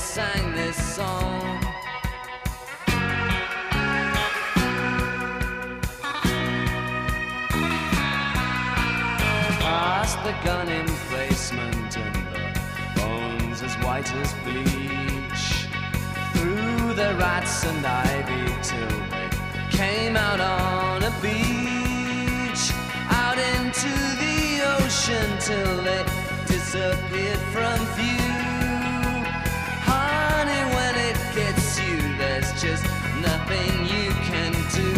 Sang 0.00 0.52
this 0.52 0.76
song. 0.96 1.60
past 9.60 10.16
the 10.24 10.34
gun 10.44 10.68
emplacement 10.68 11.96
and 11.98 12.16
the 12.34 13.00
bones 13.00 13.62
as 13.62 13.74
white 13.84 14.10
as 14.22 14.32
bleach. 14.44 15.44
Through 16.32 16.94
the 16.94 17.14
rats 17.18 17.64
and 17.66 17.84
ivy 17.84 18.46
till 18.62 18.96
they 19.12 19.28
came 19.70 20.16
out 20.16 20.40
on 20.40 21.02
a 21.02 21.12
beach. 21.20 22.62
Out 23.22 23.38
into 23.54 23.92
the 24.22 24.38
ocean 24.76 25.28
till 25.38 25.76
they 25.82 26.04
disappeared 26.46 27.42
from 27.52 27.78
view. 27.96 28.39
Nothing 33.50 33.86
you 33.86 34.10
can 34.30 34.52
do. 34.74 34.90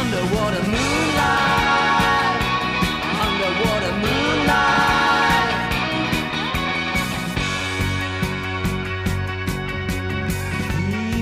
Underwater 0.00 0.62
moonlight, 0.74 2.42
underwater 3.26 3.92
moonlight. 4.04 4.70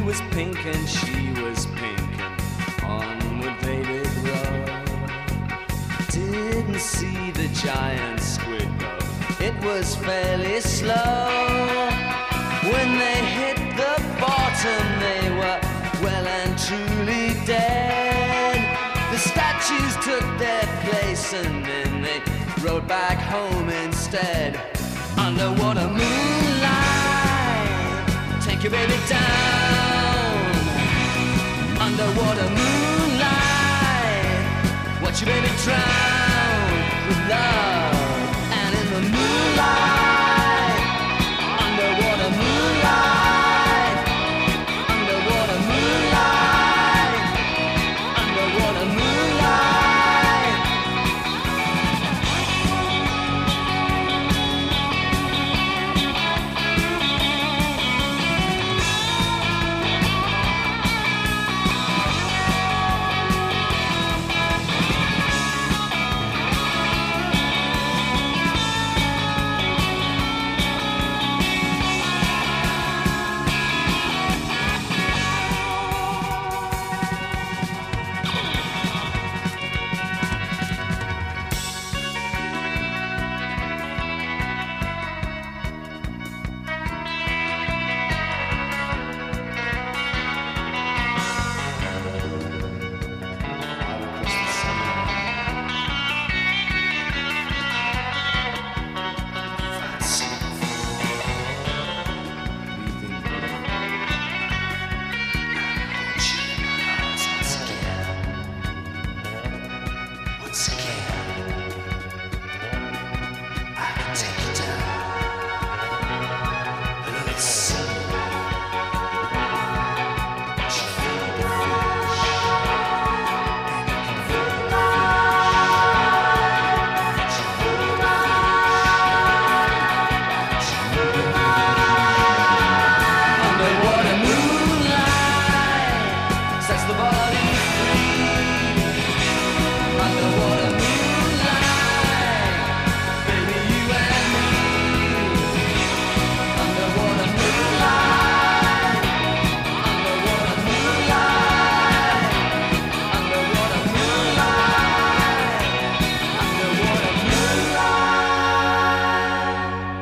Was 0.06 0.20
pink 0.32 0.64
and 0.66 0.88
she 0.88 1.29
giant 7.62 8.20
squid 8.20 8.68
though. 8.78 8.98
It 9.44 9.54
was 9.62 9.94
fairly 9.96 10.60
slow. 10.60 11.88
When 12.72 12.98
they 12.98 13.20
hit 13.38 13.56
the 13.76 13.94
bottom, 14.18 14.84
they 15.06 15.30
were 15.30 15.60
well 16.02 16.26
and 16.26 16.58
truly 16.58 17.34
dead. 17.44 18.58
The 19.12 19.18
statues 19.18 19.94
took 20.04 20.24
their 20.38 20.66
place 20.84 21.34
and 21.34 21.64
then 21.64 22.02
they 22.02 22.22
rode 22.62 22.86
back 22.88 23.18
home 23.18 23.68
instead. 23.68 24.58
Underwater 25.18 25.88
moonlight, 25.88 26.80
take 28.40 28.62
your 28.62 28.72
baby 28.72 28.98
down. 29.06 30.54
Underwater 31.78 32.48
moonlight. 32.58 33.42
Watch 35.02 35.20
your 35.20 35.28
baby 35.34 35.50
drown 35.64 36.19
love 37.10 37.89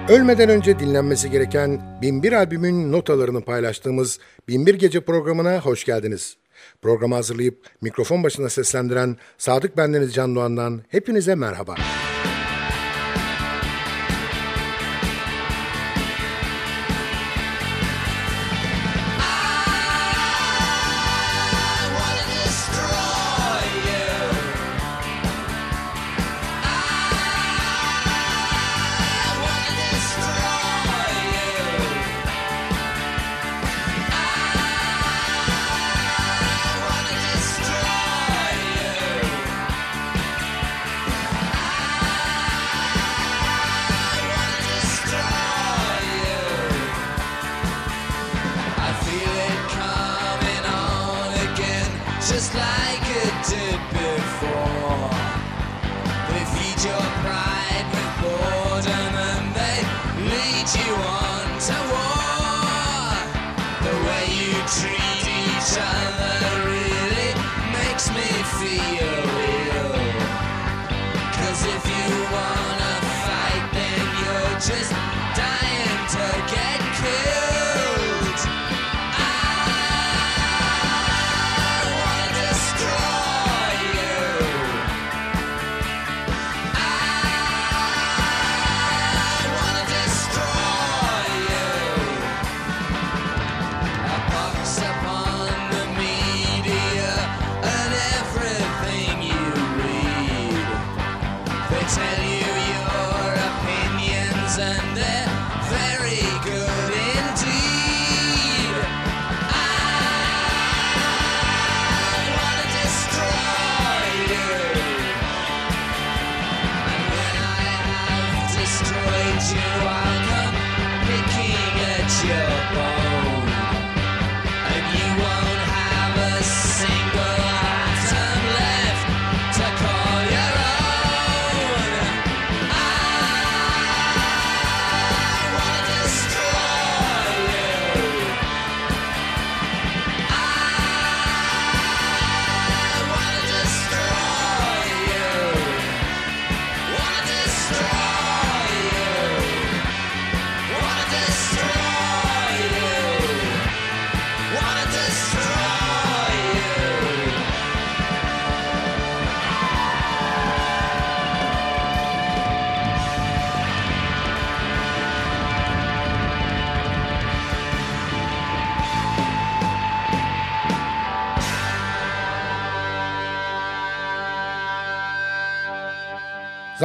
Ölmeden 0.09 0.49
önce 0.49 0.79
dinlenmesi 0.79 1.31
gereken 1.31 1.81
Binbir 2.03 2.33
albümün 2.33 2.93
notalarını 2.93 3.45
paylaştığımız 3.45 4.19
Binbir 4.49 4.75
Gece 4.75 5.01
programına 5.01 5.61
hoş 5.61 5.85
geldiniz. 5.85 6.37
Programı 6.83 7.15
hazırlayıp 7.15 7.67
mikrofon 7.81 8.23
başına 8.23 8.49
seslendiren 8.49 9.17
Sadık 9.39 9.77
Bendeniz 9.77 10.15
Can 10.15 10.35
Doğan'dan 10.35 10.83
hepinize 10.89 11.35
merhaba. 11.35 11.75
I 11.75 12.08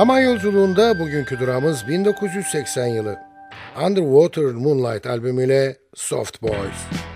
Zaman 0.04 0.20
yolculuğunda 0.20 1.00
bugünkü 1.00 1.40
durağımız 1.40 1.88
1980 1.88 2.88
yılı. 2.88 3.20
Underwater 3.86 4.44
Moonlight 4.44 5.06
albümüyle 5.06 5.78
Soft 5.96 6.42
Boys. 6.42 7.12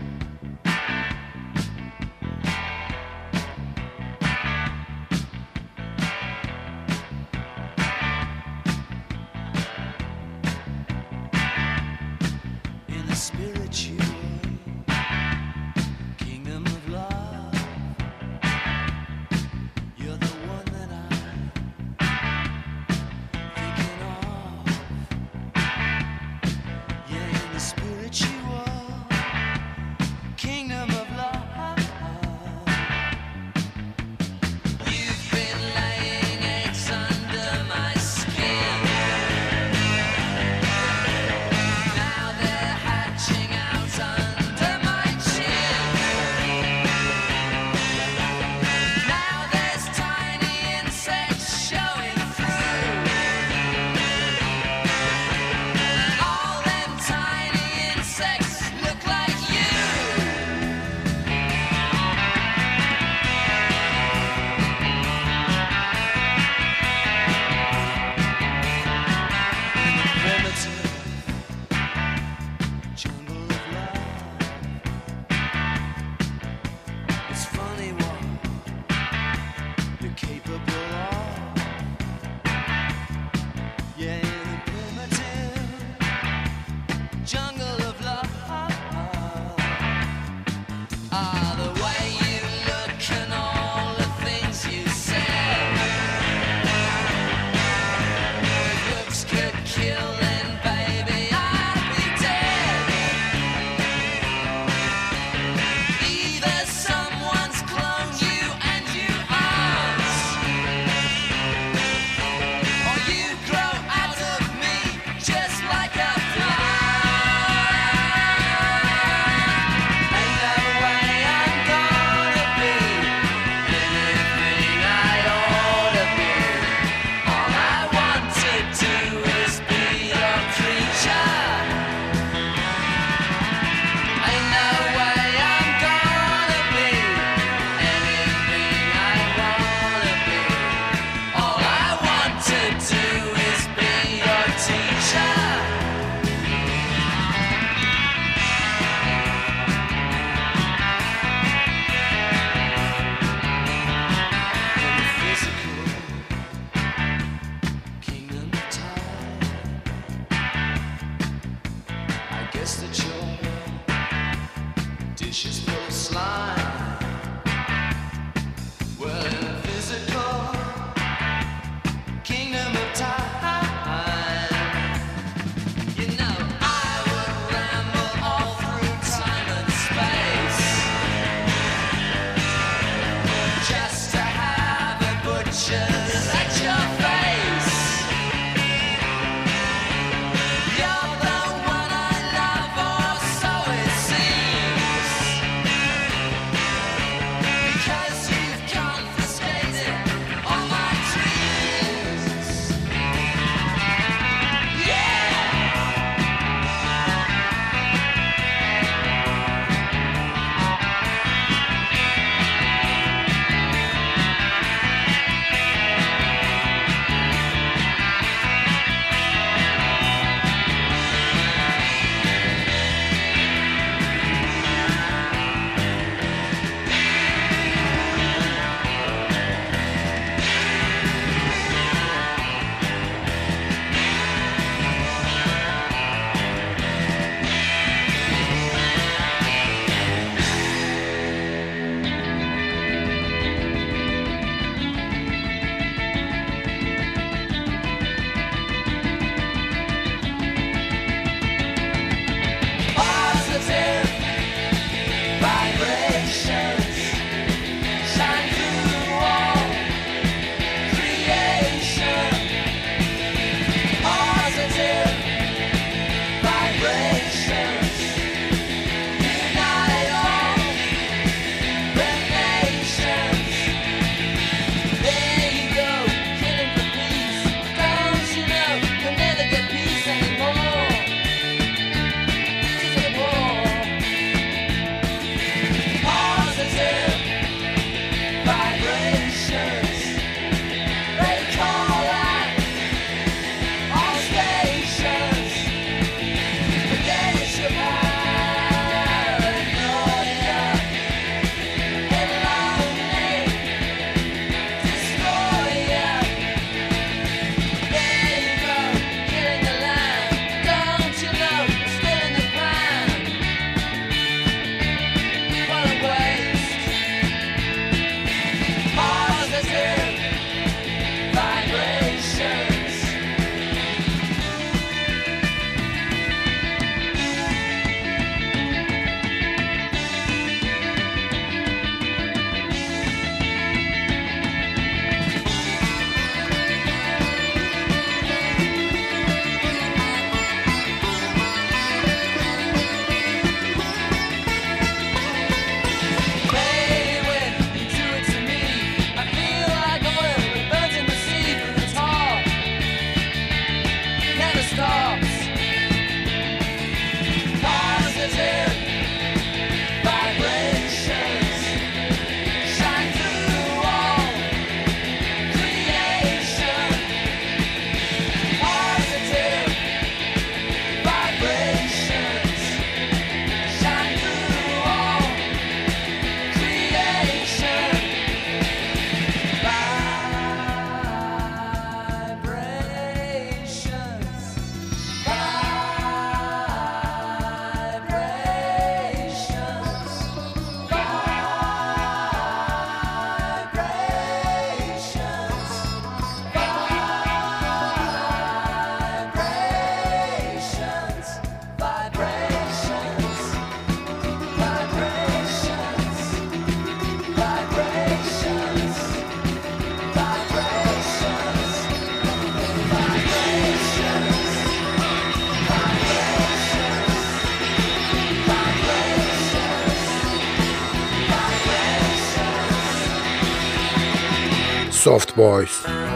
Soft 425.17 425.35
Boys. 425.35 426.06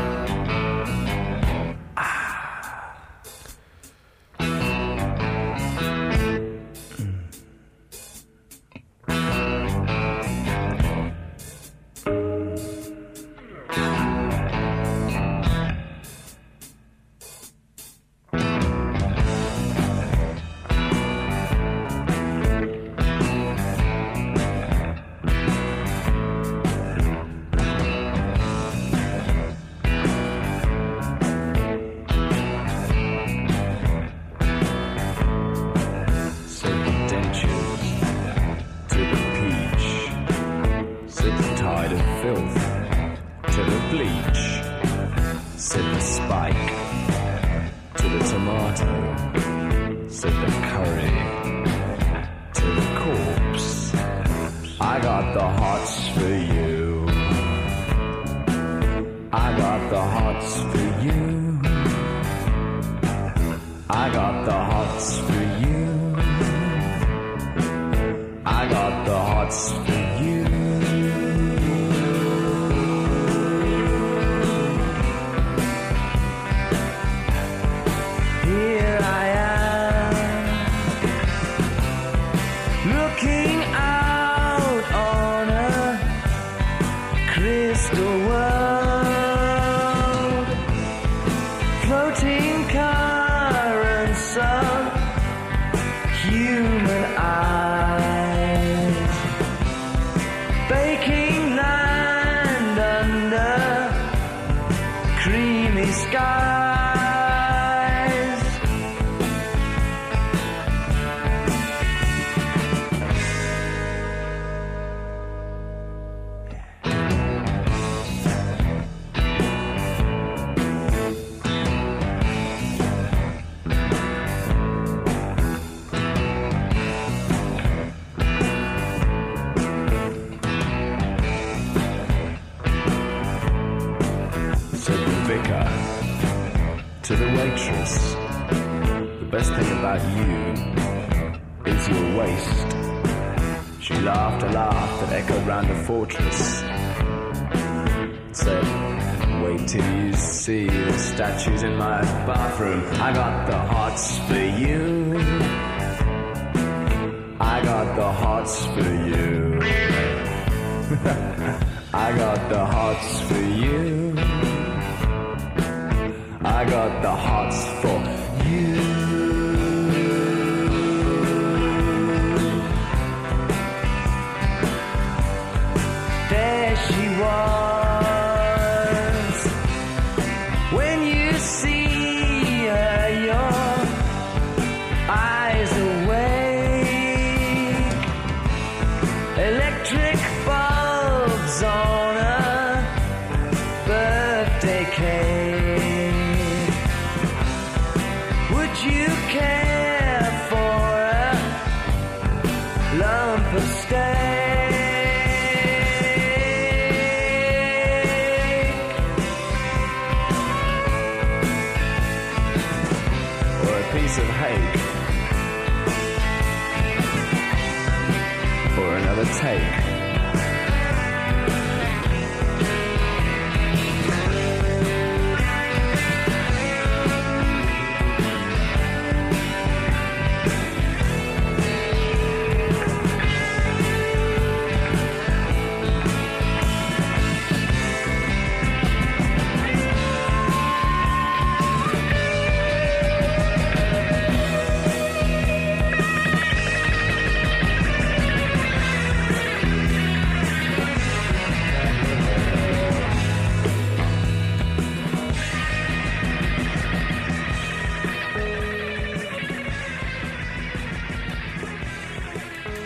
choosing 151.44 151.76
my 151.76 152.02
bathroom. 152.28 152.86
I 153.02 153.12
got 153.14 153.48
the 153.48 153.58
hots 153.58 154.20
for 154.28 154.36
you. 154.36 154.81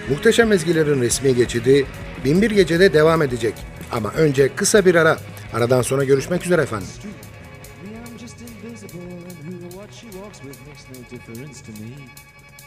Muhteşem 0.09 0.51
Ezgilerin 0.51 1.01
resmi 1.01 1.35
geçidi 1.35 1.85
Binbir 2.25 2.51
Gece'de 2.51 2.93
devam 2.93 3.21
edecek. 3.21 3.53
Ama 3.91 4.11
önce 4.11 4.55
kısa 4.55 4.85
bir 4.85 4.95
ara. 4.95 5.19
Aradan 5.53 5.81
sonra 5.81 6.03
görüşmek 6.03 6.45
üzere 6.45 6.61
efendim. 6.61 6.87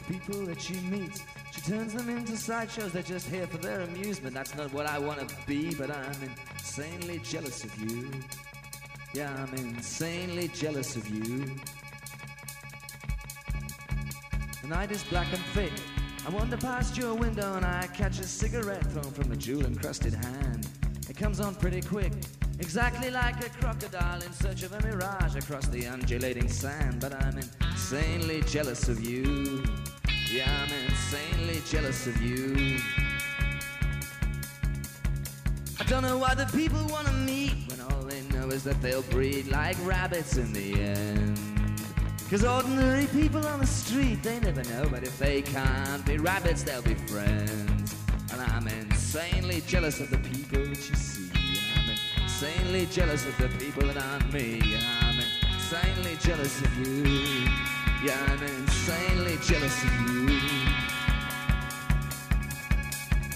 People 0.09 0.47
that 0.47 0.61
she 0.61 0.75
meets, 0.91 1.21
she 1.51 1.61
turns 1.61 1.93
them 1.93 2.09
into 2.09 2.35
sideshows. 2.37 2.93
They're 2.93 3.03
just 3.03 3.29
here 3.29 3.47
for 3.47 3.59
their 3.59 3.81
amusement. 3.83 4.35
That's 4.35 4.57
not 4.57 4.71
what 4.73 4.87
I 4.87 4.99
want 4.99 5.19
to 5.19 5.27
be, 5.47 5.75
but 5.79 5.91
I'm 5.91 6.31
insanely 6.59 7.21
jealous 7.23 7.65
of 7.65 7.71
you. 7.77 8.11
Yeah, 9.13 9.31
I'm 9.43 9.55
insanely 9.55 10.49
jealous 10.49 10.97
of 10.97 11.11
you. 11.11 11.45
The 14.63 14.69
night 14.69 14.91
is 14.91 15.05
black 15.11 15.27
and 15.35 15.43
thick. 15.55 15.73
I 16.27 16.31
wander 16.31 16.57
past 16.57 16.97
your 16.97 17.15
window 17.15 17.55
and 17.55 17.65
I 17.65 17.87
catch 17.95 18.19
a 18.19 18.25
cigarette 18.25 18.85
thrown 18.93 19.11
from 19.13 19.33
a 19.33 19.37
jewel 19.37 19.65
encrusted 19.65 20.15
hand. 20.15 20.69
It 21.09 21.17
comes 21.17 21.41
on 21.41 21.55
pretty 21.55 21.81
quick, 21.81 22.13
exactly 22.59 23.11
like 23.11 23.45
a 23.45 23.49
crocodile 23.49 24.21
in 24.21 24.33
search 24.33 24.63
of 24.63 24.73
a 24.73 24.81
mirage 24.87 25.37
across 25.37 25.67
the 25.69 25.87
undulating 25.87 26.49
sand. 26.49 27.01
But 27.01 27.15
I'm 27.15 27.39
insanely 27.39 28.43
jealous 28.43 28.89
of 28.89 29.03
you. 29.03 29.65
Yeah, 30.31 30.51
I'm 30.63 30.73
insanely 30.87 31.63
jealous 31.67 32.07
of 32.07 32.21
you. 32.21 32.79
I 35.81 35.85
don't 35.85 36.03
know 36.03 36.19
why 36.19 36.35
the 36.35 36.47
people 36.47 36.85
wanna 36.91 37.13
meet 37.13 37.55
when 37.69 37.81
all 37.81 38.03
they 38.03 38.21
know 38.37 38.49
is 38.49 38.65
that 38.65 38.83
they'll 38.83 39.03
breed 39.03 39.47
like 39.47 39.77
rabbits 39.87 40.37
in 40.37 40.53
the 40.53 40.75
end. 40.75 41.58
Cause 42.31 42.45
ordinary 42.45 43.07
people 43.07 43.47
on 43.47 43.59
the 43.59 43.67
street, 43.67 44.23
they 44.23 44.39
never 44.41 44.63
know, 44.65 44.87
but 44.91 45.03
if 45.03 45.19
they 45.19 45.41
can't 45.41 46.05
be 46.05 46.19
rabbits, 46.19 46.63
they'll 46.63 46.83
be 46.83 46.93
friends. 46.95 47.95
And 48.31 48.43
I'm 48.43 48.69
insanely 48.69 49.63
jealous 49.67 49.99
of 49.99 50.11
the 50.11 50.19
people 50.19 50.63
that 50.63 50.91
you 50.91 50.95
see. 50.95 51.31
I'm 51.75 51.89
insanely 52.23 52.85
jealous 52.93 53.25
of 53.25 53.35
the 53.39 53.49
people 53.59 53.87
that 53.89 53.97
aren't 53.97 54.31
me. 54.31 54.61
I'm 55.01 55.19
insanely 55.55 56.19
jealous 56.21 56.61
of 56.61 56.87
you. 56.87 57.49
Yeah, 58.05 58.23
I'm 58.29 58.43
insanely 58.43 59.39
jealous 59.43 59.83
of 59.83 59.93
you. 60.11 60.29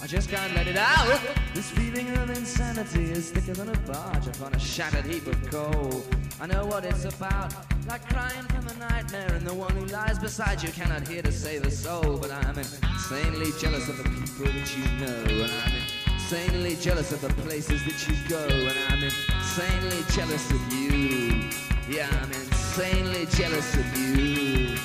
I 0.03 0.07
just 0.07 0.29
can't 0.29 0.55
let 0.55 0.67
it 0.67 0.77
out. 0.77 1.19
This 1.55 1.71
feeling 1.71 2.15
of 2.19 2.29
insanity 2.29 2.62
is 2.91 3.31
thicker 3.31 3.55
than 3.55 3.69
a 3.69 3.79
barge 3.87 4.27
upon 4.27 4.53
a 4.55 4.59
shattered 4.59 5.05
heap 5.05 5.25
of 5.29 5.51
coal. 5.51 6.03
I 6.41 6.47
know 6.47 6.67
what 6.67 6.85
it's 6.85 7.05
about, 7.05 7.55
like 7.87 8.07
crying 8.09 8.45
from 8.47 8.67
a 8.67 8.75
nightmare, 8.75 9.33
and 9.35 9.47
the 9.47 9.55
one 9.55 9.71
who 9.77 9.87
lies 9.87 10.19
beside 10.19 10.61
you 10.65 10.71
cannot 10.71 11.07
hear 11.07 11.23
to 11.23 11.31
save 11.31 11.65
a 11.65 11.71
soul. 11.71 12.19
But 12.19 12.33
I'm 12.33 12.59
insanely 12.59 13.53
jealous 13.61 13.89
of 13.89 13.99
the 13.99 14.03
people 14.03 14.47
that 14.47 14.77
you 14.77 14.85
know, 14.99 15.45
and 15.45 15.53
I'm 15.65 16.13
insanely 16.13 16.75
jealous 16.75 17.13
of 17.13 17.21
the 17.21 17.29
places 17.43 17.85
that 17.85 18.09
you 18.09 18.17
go, 18.29 18.45
and 18.49 18.77
I'm 18.89 19.05
insanely 19.05 20.03
jealous 20.11 20.51
of 20.51 20.73
you. 20.73 21.51
Yeah, 21.89 22.09
I'm 22.21 22.33
insanely 22.33 23.27
jealous 23.27 23.75
of 23.77 23.97
you. 23.97 24.77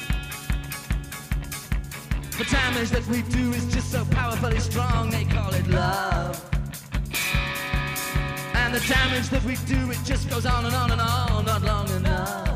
The 2.38 2.45
damage 2.51 2.89
that 2.91 3.07
we 3.07 3.23
do 3.23 3.51
is 3.53 3.65
just 3.73 3.91
so 3.91 4.05
powerfully 4.05 4.60
strong, 4.60 5.10
they 5.10 5.25
call 5.25 5.51
it 5.55 5.67
love. 5.67 6.57
And 8.67 8.75
the 8.75 8.86
damage 8.86 9.30
that 9.30 9.41
we 9.45 9.56
do, 9.65 9.91
it 9.91 9.97
just 10.03 10.30
goes 10.30 10.45
on 10.45 10.65
and 10.65 10.75
on 10.75 10.91
and 10.91 10.99
on, 10.99 11.45
not 11.45 11.62
long 11.62 11.88
enough. 11.88 12.46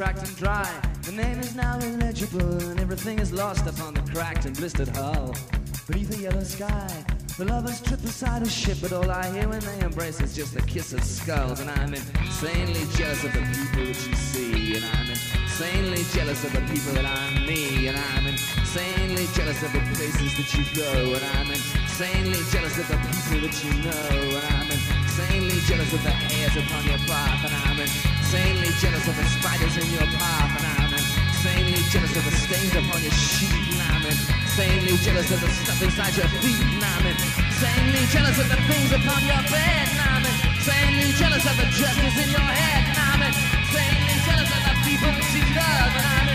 Cracked 0.00 0.26
and 0.26 0.36
dry. 0.38 0.80
The 1.02 1.12
name 1.12 1.38
is 1.40 1.54
now 1.54 1.78
illegible, 1.78 2.56
and 2.70 2.80
everything 2.80 3.18
is 3.18 3.34
lost 3.34 3.66
upon 3.66 3.92
the 3.92 4.00
cracked 4.10 4.46
and 4.46 4.56
blistered 4.56 4.88
hull. 4.96 5.36
Beneath 5.86 6.16
a 6.16 6.22
yellow 6.22 6.42
sky, 6.42 6.88
the 7.36 7.44
lovers 7.44 7.82
trip 7.82 8.00
beside 8.00 8.40
a 8.40 8.48
ship, 8.48 8.78
but 8.80 8.94
all 8.94 9.10
I 9.10 9.30
hear 9.30 9.46
when 9.46 9.60
they 9.60 9.80
embrace 9.80 10.18
is 10.22 10.34
just 10.34 10.54
the 10.54 10.62
kiss 10.62 10.94
of 10.94 11.04
skulls. 11.04 11.60
And 11.60 11.68
I'm 11.68 11.92
insanely 11.92 12.80
jealous 12.96 13.22
of 13.24 13.34
the 13.34 13.44
people 13.52 13.84
that 13.92 14.00
you 14.08 14.14
see, 14.16 14.76
and 14.76 14.86
I'm 14.96 15.10
insanely 15.10 16.02
jealous 16.16 16.44
of 16.44 16.52
the 16.54 16.64
people 16.72 16.94
that 16.94 17.04
I'm 17.04 17.44
me, 17.44 17.88
and 17.88 17.98
I'm 17.98 18.26
insanely 18.26 19.28
jealous 19.36 19.62
of 19.62 19.70
the 19.74 19.80
places 19.92 20.32
that 20.32 20.48
you 20.56 20.64
go, 20.80 21.12
and 21.12 21.24
I'm 21.36 21.50
insanely 21.52 22.40
jealous 22.48 22.78
of 22.78 22.88
the 22.88 22.96
people 22.96 23.40
that 23.44 23.56
you 23.64 23.72
know, 23.84 24.38
and 24.40 24.44
I'm 24.48 24.70
insanely 24.72 25.60
jealous 25.68 25.92
of 25.92 26.02
the 26.02 26.16
hairs 26.24 26.56
upon 26.56 26.86
your 26.88 27.04
path, 27.04 27.44
and 27.44 27.54
I'm 27.68 28.19
insanely 28.30 28.70
jealous 28.78 29.08
of 29.08 29.16
the 29.18 29.26
spiders 29.26 29.74
in 29.74 29.90
your 29.90 30.06
path, 30.14 30.54
and 30.54 30.66
I'm 30.78 30.94
insanely 30.94 31.82
jealous 31.90 32.14
of 32.14 32.22
the 32.22 32.30
stains 32.30 32.70
upon 32.78 33.02
your 33.02 33.10
sheet, 33.10 33.50
and 33.50 33.82
I'm 33.90 34.06
insanely 34.06 34.94
jealous 35.02 35.34
of 35.34 35.40
the 35.42 35.50
stuff 35.50 35.82
inside 35.82 36.14
your 36.14 36.30
feet, 36.38 36.62
and 36.62 36.78
I'm 36.78 37.10
insanely 37.10 38.06
jealous 38.06 38.38
of 38.38 38.46
the 38.46 38.60
things 38.70 38.94
upon 38.94 39.26
your 39.26 39.42
bed, 39.50 39.86
and 39.90 40.00
I'm 40.14 40.22
insanely 40.22 41.10
jealous 41.18 41.42
of 41.42 41.56
the 41.58 41.66
dresses 41.74 42.14
in 42.22 42.30
your 42.30 42.50
head, 42.54 42.82
and 42.86 42.98
I'm 43.02 43.22
insanely 43.34 44.14
jealous 44.22 44.46
of 44.46 44.62
the 44.62 44.74
people 44.86 45.10
you 45.10 45.42
love, 45.50 45.90
and 45.98 46.06
I'm 46.06 46.29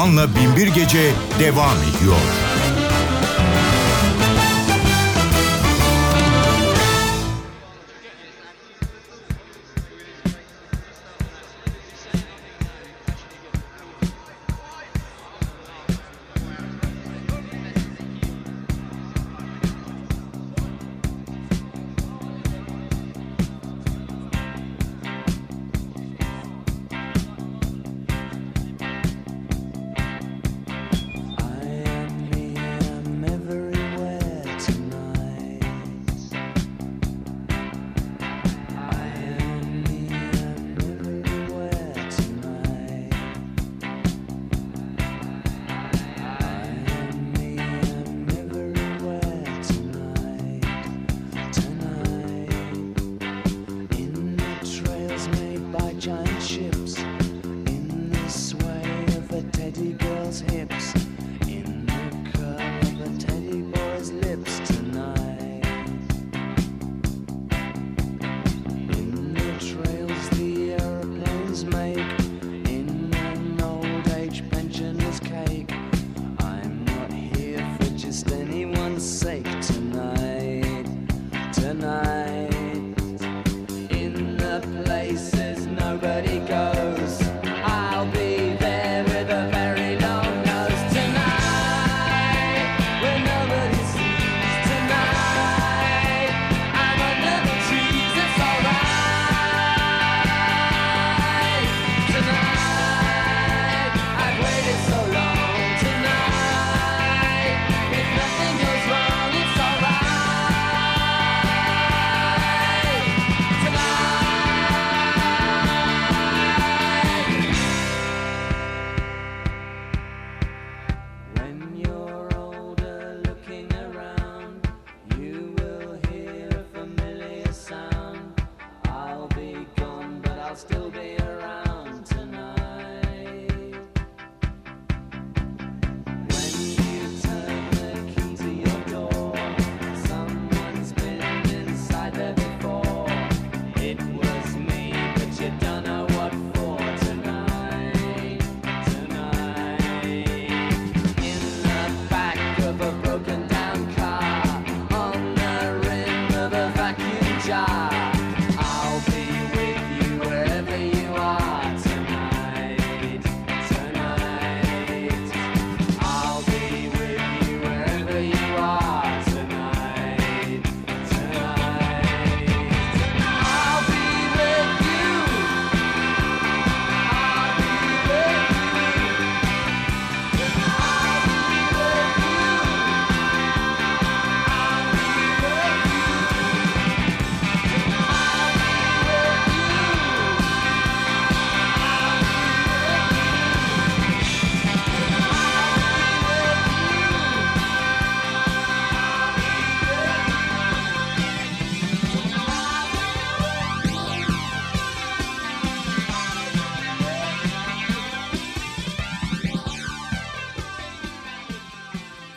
Doğan'la 0.00 0.28
Binbir 0.36 0.66
Gece 0.66 1.12
devam 1.40 1.76
ediyor. 1.76 2.59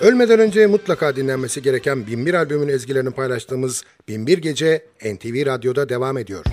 Ölmeden 0.04 0.40
önce 0.40 0.68
mutlaka 0.68 1.16
dinlenmesi 1.16 1.62
gereken 1.62 2.08
Binbir 2.08 2.34
albümün 2.34 2.68
ezgilerini 2.68 3.12
paylaştığımız 3.12 3.84
Binbir 4.08 4.38
Gece 4.38 4.86
NTV 5.06 5.46
Radyo'da 5.46 5.90
devam 5.90 6.18
ediyor. 6.18 6.46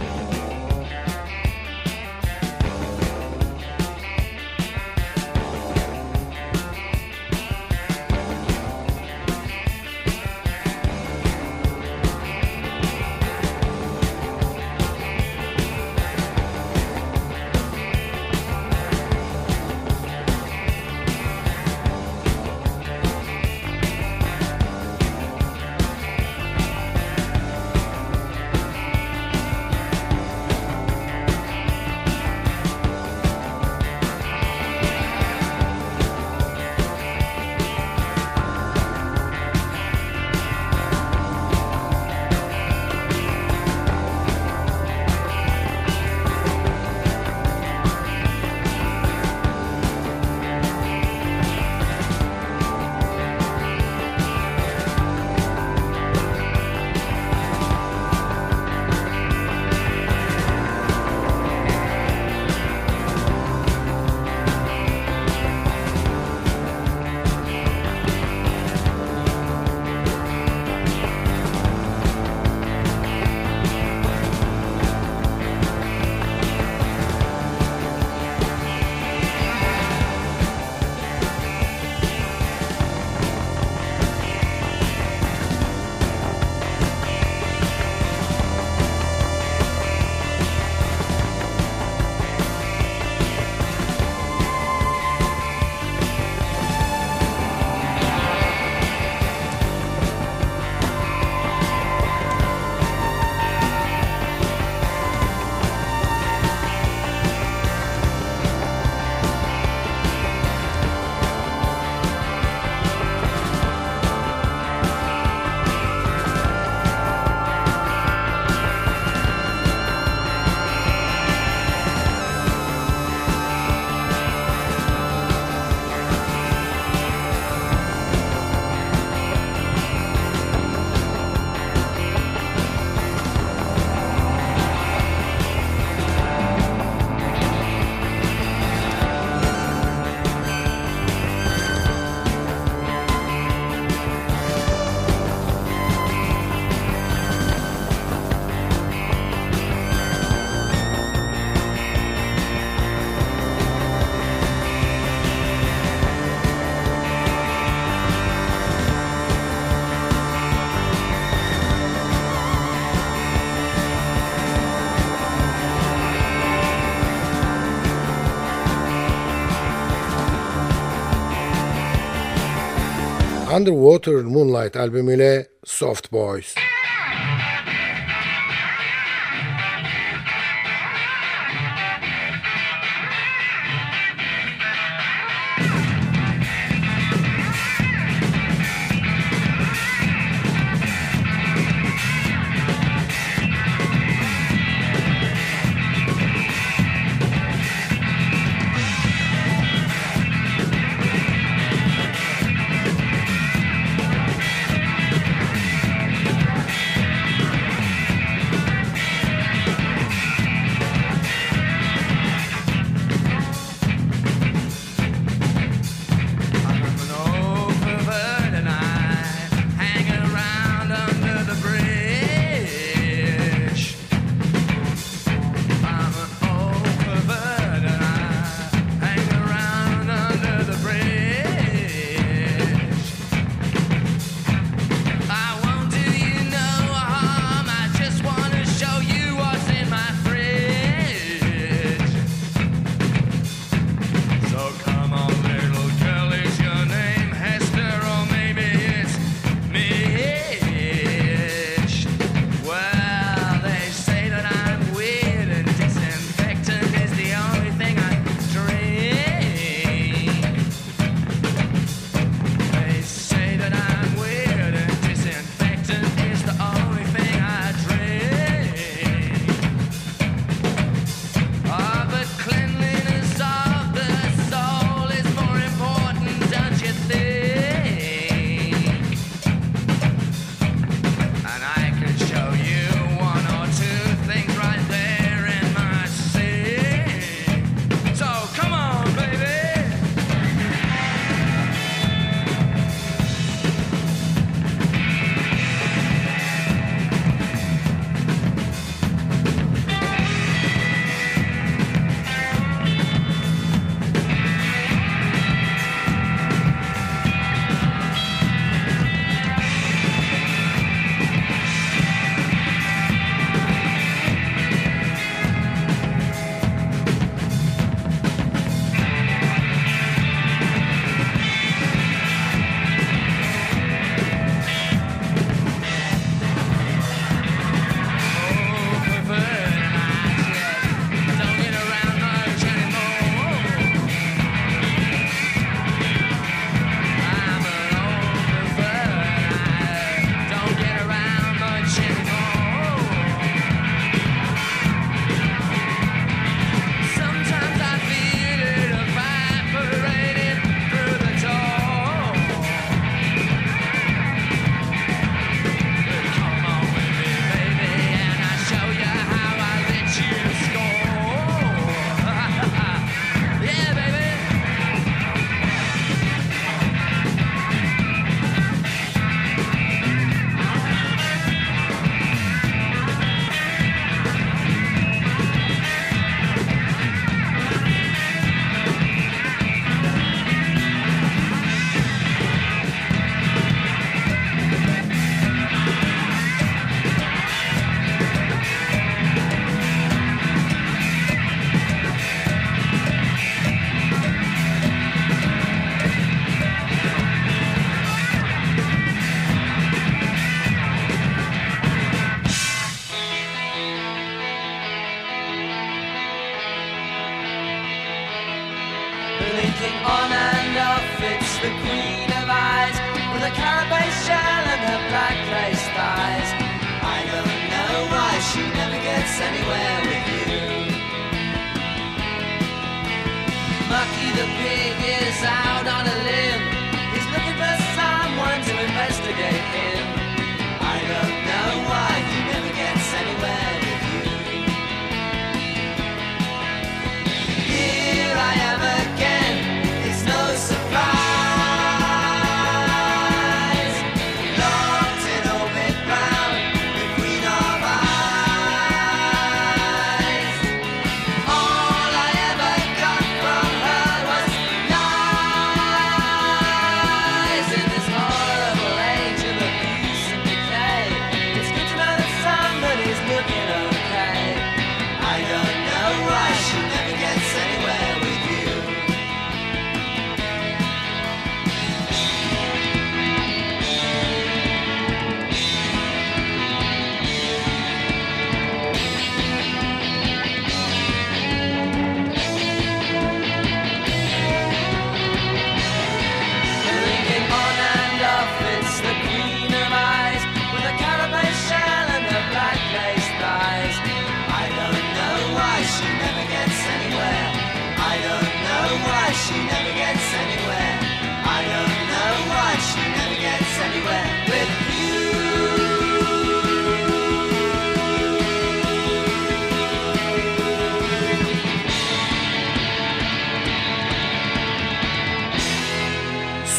Underwater 173.60 174.22
Moonlight 174.22 174.76
albümüyle 174.76 175.46
Soft 175.64 176.12
Boys. 176.12 176.54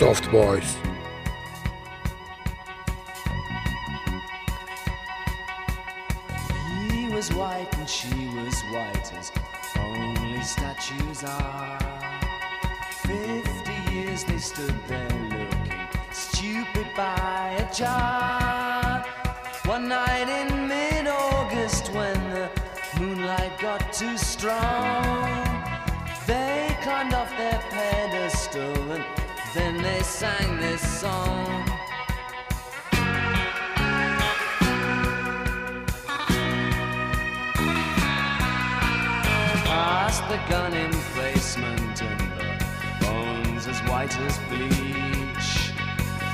Soft 0.02 0.32
Boys. 0.32 0.91
they 30.02 30.08
sang 30.08 30.58
this 30.58 30.82
song. 31.00 31.64
Past 39.64 40.24
the 40.28 40.40
gun 40.50 40.74
emplacement 40.74 42.02
and 42.02 42.20
the 42.40 43.06
bones 43.06 43.68
as 43.68 43.80
white 43.90 44.18
as 44.22 44.40
bleach. 44.50 45.50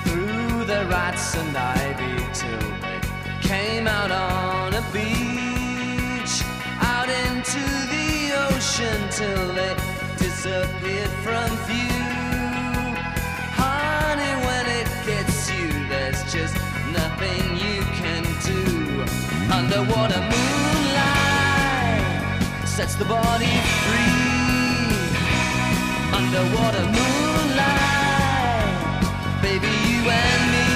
Through 0.05 0.63
the 0.63 0.85
rats 0.89 1.35
and 1.35 1.57
ivy 1.57 2.23
till 2.33 2.69
they 2.83 3.01
came 3.41 3.85
out 3.85 4.11
on 4.11 4.75
a 4.75 4.83
beach. 4.93 6.35
Out 6.93 7.09
into 7.09 7.63
the 7.93 8.31
ocean 8.47 8.99
till 9.11 9.47
they 9.59 9.75
disappeared 10.17 11.11
from 11.25 11.49
view. 11.67 12.06
Underwater 19.49 20.19
moonlight 20.19 22.01
sets 22.65 22.95
the 22.95 23.05
body 23.05 23.47
free. 23.85 24.25
Underwater 26.13 26.83
moonlight, 26.97 28.21
baby, 29.41 29.67
you 29.87 30.09
and 30.09 30.51
me. 30.53 30.67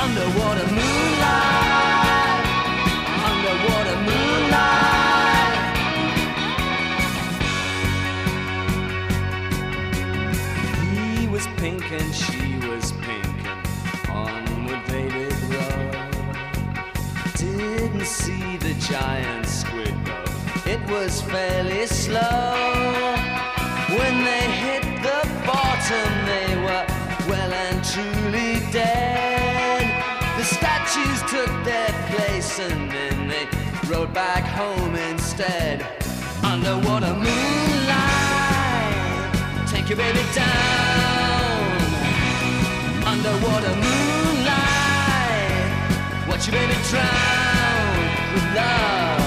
Underwater 0.00 0.66
moonlight, 0.78 2.44
underwater 3.30 3.96
moonlight. 4.08 5.56
He 10.92 11.26
was 11.28 11.46
pink 11.58 11.84
and 11.92 12.14
giant 18.88 19.46
squid. 19.46 19.94
It 20.66 20.80
was 20.90 21.22
fairly 21.22 21.86
slow. 21.86 23.14
When 23.98 24.24
they 24.24 24.46
hit 24.64 24.82
the 25.02 25.22
bottom, 25.46 26.10
they 26.26 26.56
were 26.56 26.86
well 27.28 27.52
and 27.52 27.84
truly 27.84 28.60
dead. 28.72 29.84
The 30.36 30.44
statues 30.44 31.22
took 31.30 31.50
their 31.64 31.92
place 32.10 32.58
and 32.58 32.90
then 32.90 33.28
they 33.28 33.46
rode 33.88 34.12
back 34.12 34.42
home 34.42 34.96
instead. 34.96 35.86
Underwater 36.42 37.14
moonlight, 37.14 38.08
take 39.68 39.88
your 39.90 39.98
baby 39.98 40.24
down. 40.34 41.70
Underwater 43.06 43.74
moonlight, 43.86 45.70
watch 46.28 46.46
your 46.48 46.56
baby 46.58 46.74
drown 46.90 47.51
with 48.34 48.54
love. 48.54 49.21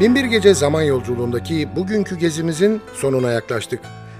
Binbir 0.00 0.24
Gece 0.24 0.54
zaman 0.54 0.82
yolculuğundaki 0.82 1.68
bugünkü 1.76 2.18
gezimizin 2.18 2.82
sonuna 2.94 3.30
yaklaştık. 3.30 3.80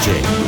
DJ. 0.00 0.39